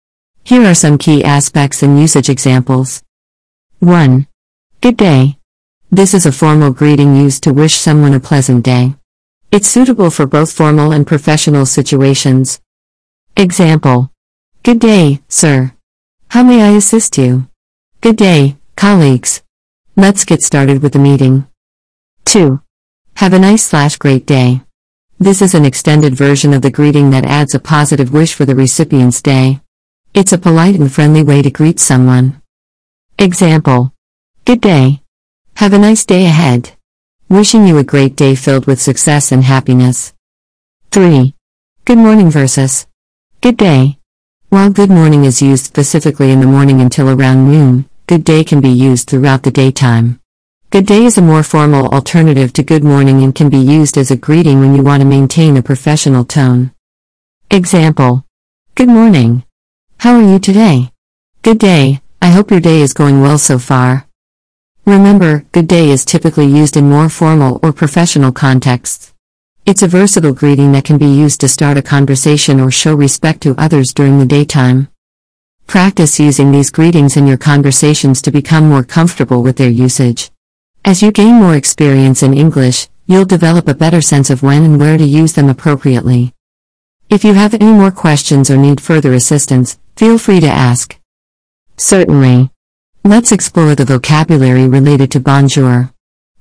[0.44, 3.02] Here are some key aspects and usage examples.
[3.78, 4.26] 1.
[4.82, 5.38] Good day.
[5.90, 8.94] This is a formal greeting used to wish someone a pleasant day.
[9.50, 12.60] It's suitable for both formal and professional situations.
[13.38, 14.12] Example.
[14.64, 15.72] Good day, sir.
[16.28, 17.48] How may I assist you?
[18.02, 19.42] Good day, colleagues.
[19.94, 21.46] Let's get started with the meeting.
[22.24, 22.62] 2.
[23.16, 24.62] Have a nice slash great day.
[25.18, 28.54] This is an extended version of the greeting that adds a positive wish for the
[28.54, 29.60] recipient's day.
[30.14, 32.40] It's a polite and friendly way to greet someone.
[33.18, 33.92] Example
[34.46, 35.02] Good day.
[35.56, 36.72] Have a nice day ahead.
[37.28, 40.14] Wishing you a great day filled with success and happiness.
[40.90, 41.34] 3.
[41.84, 42.86] Good morning versus
[43.42, 43.98] Good day.
[44.48, 48.60] While good morning is used specifically in the morning until around noon, good day can
[48.60, 50.18] be used throughout the daytime.
[50.70, 54.10] Good day is a more formal alternative to good morning and can be used as
[54.10, 56.72] a greeting when you want to maintain a professional tone.
[57.52, 58.24] Example
[58.74, 59.44] Good morning.
[59.98, 60.90] How are you today?
[61.42, 64.08] Good day, I hope your day is going well so far.
[64.84, 69.14] Remember, good day is typically used in more formal or professional contexts.
[69.66, 73.40] It's a versatile greeting that can be used to start a conversation or show respect
[73.42, 74.88] to others during the daytime.
[75.70, 80.32] Practice using these greetings in your conversations to become more comfortable with their usage.
[80.84, 84.80] As you gain more experience in English, you'll develop a better sense of when and
[84.80, 86.34] where to use them appropriately.
[87.08, 90.98] If you have any more questions or need further assistance, feel free to ask.
[91.76, 92.50] Certainly.
[93.04, 95.94] Let's explore the vocabulary related to bonjour.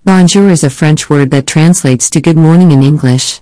[0.03, 3.41] Bonjour is a French word that translates to good morning in English.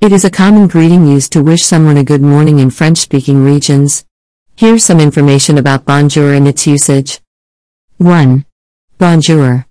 [0.00, 3.42] It is a common greeting used to wish someone a good morning in French speaking
[3.42, 4.04] regions.
[4.56, 7.20] Here's some information about bonjour and its usage.
[7.98, 8.46] 1.
[8.98, 9.66] Bonjour.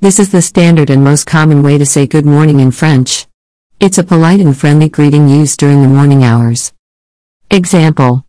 [0.00, 3.26] This is the standard and most common way to say good morning in French.
[3.80, 6.74] It's a polite and friendly greeting used during the morning hours.
[7.50, 8.26] Example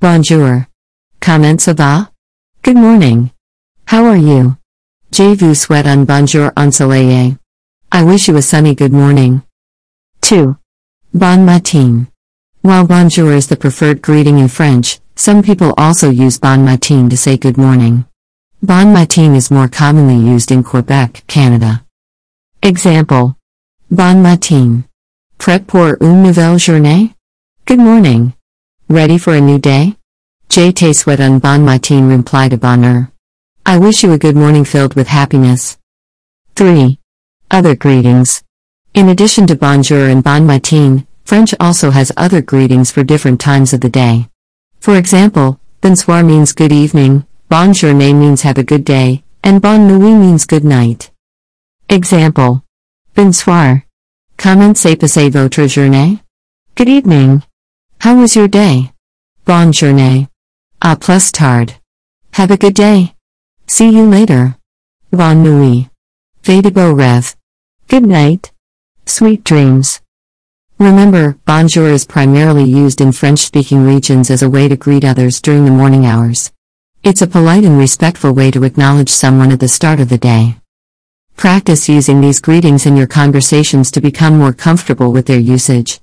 [0.00, 0.66] Bonjour.
[1.20, 2.12] Comment ça ah, va?
[2.62, 3.30] Good morning.
[3.84, 4.56] How are you?
[5.12, 7.38] Je vous souhaite un bonjour ensoleillé.
[7.92, 9.42] I wish you a sunny good morning.
[10.22, 10.56] 2.
[11.12, 12.06] Bon matin.
[12.62, 17.14] While bonjour is the preferred greeting in French, some people also use bon matin to
[17.14, 18.06] say good morning.
[18.62, 21.84] Bon matin is more commonly used in Quebec, Canada.
[22.62, 23.36] Example
[23.90, 24.84] Bon matin.
[25.38, 27.14] Prêt pour une nouvelle journée?
[27.66, 28.32] Good morning.
[28.88, 29.94] Ready for a new day?
[30.48, 33.12] Je te souhaite un bon matin reply to bonheur.
[33.66, 35.76] I wish you a good morning filled with happiness.
[36.56, 36.98] 3.
[37.50, 38.42] Other greetings.
[38.94, 43.74] In addition to bonjour and bon matin, French also has other greetings for different times
[43.74, 44.30] of the day.
[44.80, 49.86] For example, bonsoir means good evening, bon journée means have a good day, and bon
[49.86, 51.10] nuit means good night.
[51.90, 52.62] Example
[53.14, 53.82] Bonsoir.
[54.38, 56.20] Comment s'est passé votre journée?
[56.76, 57.42] Good evening.
[57.98, 58.92] How was your day?
[59.44, 60.28] Bonne journée.
[60.80, 61.74] A ah, plus tard.
[62.32, 63.14] Have a good day.
[63.66, 64.56] See you later.
[65.12, 65.90] Bonne nuit.
[66.42, 67.36] Fais de beaux rêves.
[67.88, 68.52] Good night.
[69.04, 70.00] Sweet dreams.
[70.80, 75.38] Remember, bonjour is primarily used in French speaking regions as a way to greet others
[75.38, 76.50] during the morning hours.
[77.02, 80.56] It's a polite and respectful way to acknowledge someone at the start of the day.
[81.36, 86.00] Practice using these greetings in your conversations to become more comfortable with their usage.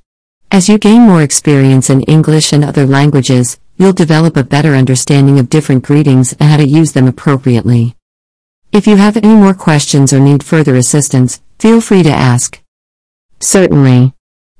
[0.51, 5.39] As you gain more experience in English and other languages, you'll develop a better understanding
[5.39, 7.95] of different greetings and how to use them appropriately.
[8.71, 12.61] If you have any more questions or need further assistance, feel free to ask.
[13.39, 14.13] Certainly.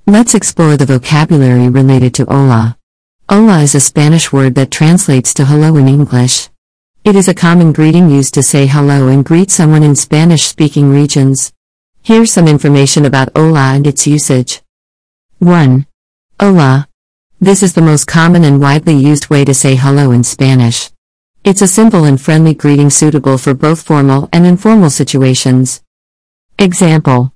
[0.10, 2.78] Let's explore the vocabulary related to hola.
[3.30, 6.48] Hola is a Spanish word that translates to hello in English.
[7.04, 10.89] It is a common greeting used to say hello and greet someone in Spanish speaking
[10.89, 11.52] regions.
[12.04, 14.62] Here's some information about hola and its usage.
[15.39, 15.86] 1.
[16.39, 16.88] Hola.
[17.41, 20.89] This is the most common and widely used way to say hello in Spanish.
[21.43, 25.84] It's a simple and friendly greeting suitable for both formal and informal situations.
[26.58, 27.34] Example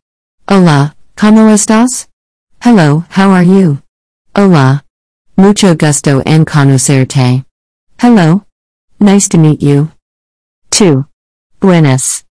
[0.48, 2.08] Hola, ¿cómo estás?
[2.63, 3.82] Hello, how are you?
[4.36, 4.84] Hola.
[5.36, 7.43] Mucho gusto en conocerte.
[7.97, 8.45] Hello.
[9.00, 9.89] Nice to meet you.
[10.69, 11.08] 2.
[11.60, 12.24] Buenas.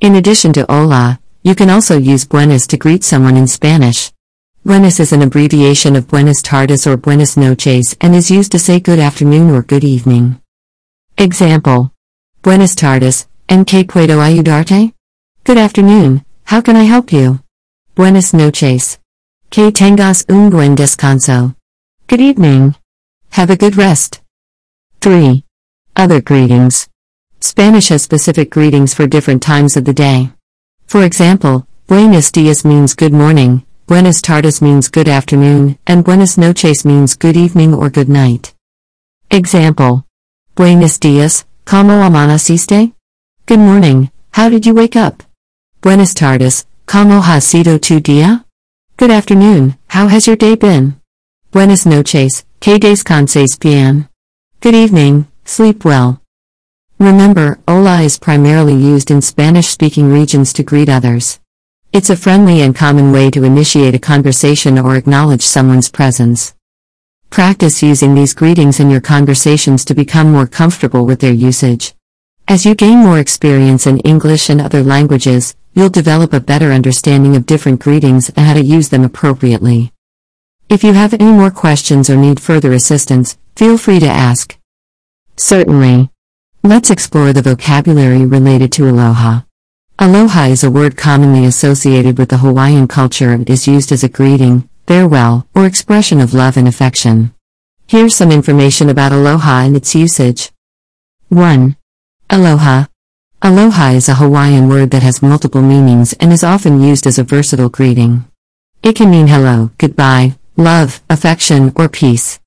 [0.00, 4.12] In addition to hola, you can also use buenas to greet someone in Spanish.
[4.64, 8.80] Buenas is an abbreviation of buenas tardes or buenas noches and is used to say
[8.80, 10.42] good afternoon or good evening.
[11.16, 11.92] Example
[12.42, 14.94] Buenas tardes, ¿en qué puedo ayudarte?
[15.44, 17.38] Good afternoon, how can I help you?
[17.94, 18.98] Buenas noches.
[19.50, 21.54] Que tengas un buen descanso.
[22.08, 22.74] Good evening.
[23.30, 24.20] Have a good rest.
[25.00, 25.44] 3.
[25.94, 26.88] Other greetings.
[27.40, 30.30] Spanish has specific greetings for different times of the day.
[30.86, 36.84] For example, Buenos dias means good morning, Buenas tardes means good afternoon, and Buenas noches
[36.84, 38.52] means good evening or good night.
[39.30, 40.04] Example
[40.56, 42.92] Buenos dias, ¿cómo amaneciste?
[43.46, 45.22] Good morning, how did you wake up?
[45.82, 48.45] Buenas tardes, ¿cómo ha sido tu día?
[48.98, 50.98] Good afternoon, how has your day been?
[51.50, 54.08] Buenas noches, ¿qué descanses bien?
[54.62, 56.22] Good evening, Sleep well.
[56.98, 61.40] Remember, hola is primarily used in Spanish speaking regions to greet others.
[61.92, 66.54] It's a friendly and common way to initiate a conversation or acknowledge someone's presence.
[67.28, 71.94] Practice using these greetings in your conversations to become more comfortable with their usage.
[72.48, 77.36] As you gain more experience in English and other languages, you'll develop a better understanding
[77.36, 79.92] of different greetings and how to use them appropriately.
[80.70, 84.58] If you have any more questions or need further assistance, feel free to ask.
[85.36, 86.10] Certainly.
[86.64, 89.42] Let's explore the vocabulary related to aloha.
[89.98, 94.08] Aloha is a word commonly associated with the Hawaiian culture and is used as a
[94.08, 97.34] greeting, farewell, or expression of love and affection.
[97.86, 100.52] Here's some information about aloha and its usage.
[101.28, 101.76] 1.
[102.30, 102.86] Aloha.
[103.42, 107.22] Aloha is a Hawaiian word that has multiple meanings and is often used as a
[107.22, 108.24] versatile greeting.
[108.82, 112.40] It can mean hello, goodbye, love, affection, or peace.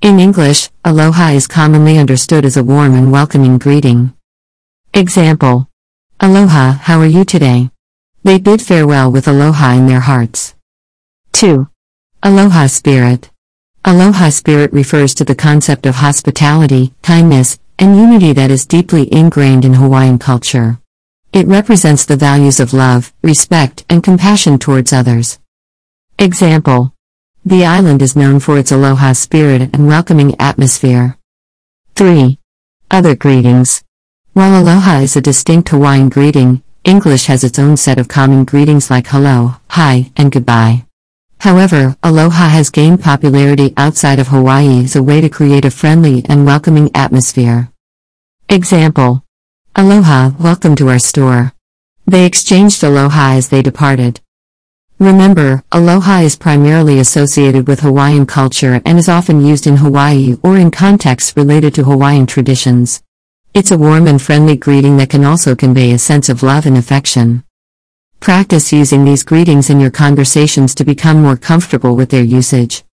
[0.00, 4.14] In English, aloha is commonly understood as a warm and welcoming greeting.
[4.94, 5.68] Example
[6.20, 7.70] Aloha, how are you today?
[8.22, 10.54] They bid farewell with aloha in their hearts.
[11.32, 11.68] 2.
[12.22, 13.30] Aloha spirit.
[13.84, 19.64] Aloha spirit refers to the concept of hospitality, kindness, and unity that is deeply ingrained
[19.64, 20.80] in Hawaiian culture.
[21.32, 25.38] It represents the values of love, respect, and compassion towards others.
[26.18, 26.94] Example
[27.44, 31.18] The island is known for its aloha spirit and welcoming atmosphere.
[31.94, 32.38] 3.
[32.90, 33.84] Other greetings.
[34.32, 38.90] While aloha is a distinct Hawaiian greeting, English has its own set of common greetings
[38.90, 40.85] like hello, hi, and goodbye.
[41.46, 46.24] However, aloha has gained popularity outside of Hawaii as a way to create a friendly
[46.28, 47.70] and welcoming atmosphere.
[48.48, 49.22] Example
[49.76, 51.52] Aloha, welcome to our store.
[52.04, 54.20] They exchanged aloha as they departed.
[54.98, 60.56] Remember, aloha is primarily associated with Hawaiian culture and is often used in Hawaii or
[60.56, 63.04] in contexts related to Hawaiian traditions.
[63.54, 66.76] It's a warm and friendly greeting that can also convey a sense of love and
[66.76, 67.44] affection.
[68.20, 72.84] Practice using these greetings in your conversations to become more comfortable with their usage.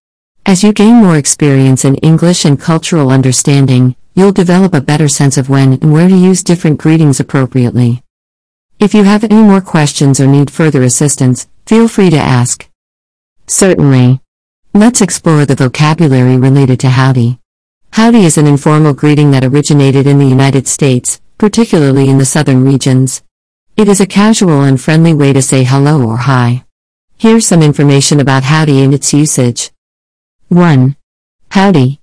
[0.46, 5.36] As you gain more experience in English and cultural understanding, you'll develop a better sense
[5.36, 8.02] of when and where to use different greetings appropriately.
[8.78, 12.68] If you have any more questions or need further assistance, feel free to ask.
[13.46, 14.20] Certainly.
[14.72, 17.38] Let's explore the vocabulary related to howdy.
[17.92, 22.64] Howdy is an informal greeting that originated in the United States, particularly in the southern
[22.64, 23.22] regions.
[23.76, 26.64] It is a casual and friendly way to say hello or hi.
[27.18, 29.72] Here's some information about howdy and its usage.
[30.48, 30.94] 1.
[31.50, 32.00] Howdy.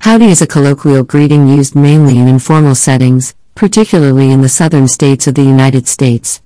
[0.00, 5.28] Howdy is a colloquial greeting used mainly in informal settings, particularly in the southern states
[5.28, 6.42] of the United States.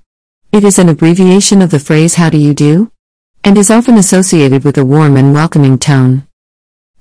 [0.51, 2.91] It is an abbreviation of the phrase how do you do?
[3.43, 6.27] and is often associated with a warm and welcoming tone.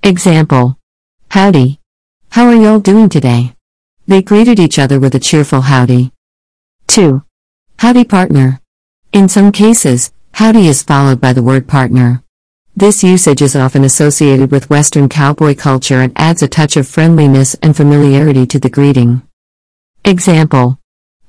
[0.03, 0.79] Example
[1.31, 1.81] Howdy.
[2.31, 3.55] How are y'all doing today?
[4.07, 6.13] They greeted each other with a cheerful howdy.
[6.87, 7.23] 2.
[7.79, 8.63] Howdy partner.
[9.13, 12.23] In some cases, howdy is followed by the word partner.
[12.75, 17.55] This usage is often associated with Western cowboy culture and adds a touch of friendliness
[17.61, 19.21] and familiarity to the greeting.
[20.07, 20.79] Example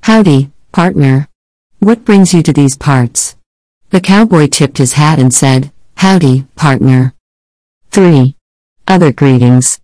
[0.03, 1.27] Howdy, partner.
[1.79, 3.35] What brings you to these parts?
[3.89, 7.13] The cowboy tipped his hat and said, Howdy, partner.
[7.91, 8.37] 3.
[8.87, 9.81] Other greetings.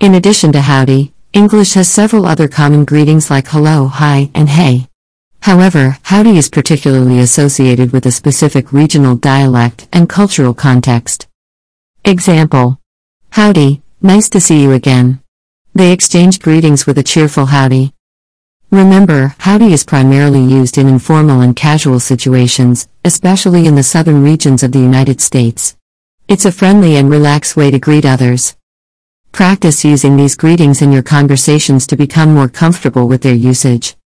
[0.00, 4.88] In addition to howdy, English has several other common greetings like hello, hi, and hey.
[5.46, 11.28] However, howdy is particularly associated with a specific regional dialect and cultural context.
[12.04, 12.80] Example
[13.30, 15.20] Howdy, nice to see you again.
[15.72, 17.92] They exchanged greetings with a cheerful howdy.
[18.72, 24.64] Remember, howdy is primarily used in informal and casual situations, especially in the southern regions
[24.64, 25.76] of the United States.
[26.26, 28.56] It's a friendly and relaxed way to greet others.
[29.30, 33.96] Practice using these greetings in your conversations to become more comfortable with their usage.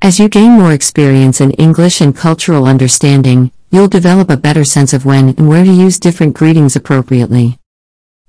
[0.00, 4.92] As you gain more experience in English and cultural understanding, you'll develop a better sense
[4.92, 7.58] of when and where to use different greetings appropriately.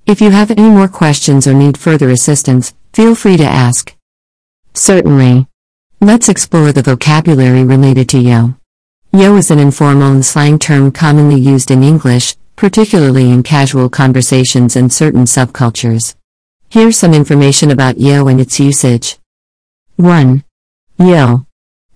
[0.07, 3.95] If you have any more questions or need further assistance, feel free to ask.
[4.73, 5.45] Certainly.
[6.01, 8.55] Let's explore the vocabulary related to yo.
[9.13, 14.75] Yo is an informal and slang term commonly used in English, particularly in casual conversations
[14.75, 16.15] and certain subcultures.
[16.69, 19.19] Here's some information about yo and its usage.
[19.97, 20.43] 1.
[20.97, 21.45] Yo.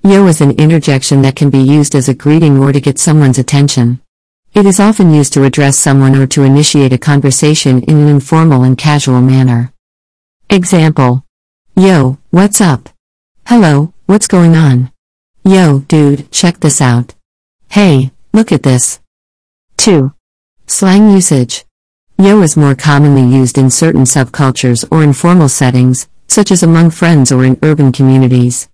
[0.06, 3.40] Yo is an interjection that can be used as a greeting or to get someone's
[3.40, 4.02] attention.
[4.54, 8.64] It is often used to address someone or to initiate a conversation in an informal
[8.64, 9.72] and casual manner.
[10.50, 11.24] Example
[11.78, 12.90] Yo, what's up?
[13.48, 14.92] Hello, what's going on?
[15.46, 17.16] Yo, dude, check this out.
[17.70, 19.00] Hey, look at this.
[19.78, 20.14] 2.
[20.68, 21.64] Slang usage.
[22.18, 27.32] Yo is more commonly used in certain subcultures or informal settings, such as among friends
[27.32, 28.68] or in urban communities.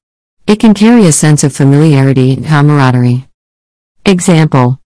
[0.50, 3.28] It can carry a sense of familiarity and camaraderie.
[4.04, 4.80] Example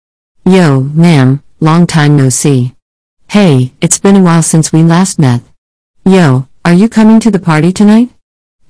[0.46, 2.76] Yo, ma'am, long time no see.
[3.30, 5.42] Hey, it's been a while since we last met.
[6.06, 8.10] Yo, are you coming to the party tonight?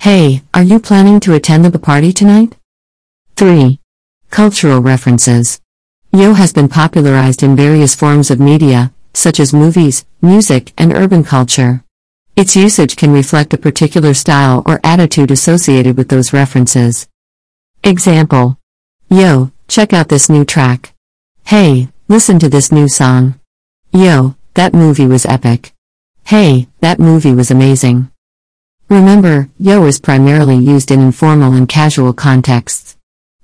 [0.01, 2.57] Hey, are you planning to attend the party tonight?
[3.37, 3.79] 3.
[4.29, 5.59] Cultural references.
[6.11, 11.23] Yo has been popularized in various forms of media, such as movies, music, and urban
[11.23, 11.83] culture.
[12.35, 17.07] Its usage can reflect a particular style or attitude associated with those references.
[17.83, 18.57] Example
[19.07, 20.95] Yo, check out this new track.
[21.45, 23.39] Hey, listen to this new song.
[23.91, 25.73] Yo, that movie was epic.
[26.25, 28.09] Hey, that movie was amazing.
[28.89, 32.97] Remember, yo is primarily used in informal and casual contexts.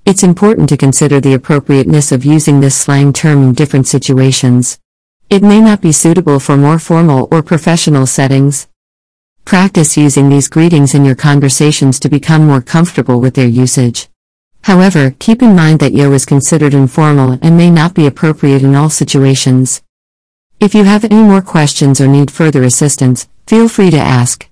[0.03, 4.79] It's important to consider the appropriateness of using this slang term in different situations.
[5.29, 8.67] It may not be suitable for more formal or professional settings.
[9.49, 14.07] Practice using these greetings in your conversations to become more comfortable with their usage.
[14.61, 18.75] However, keep in mind that yo is considered informal and may not be appropriate in
[18.75, 19.81] all situations.
[20.59, 24.47] If you have any more questions or need further assistance, feel free to ask.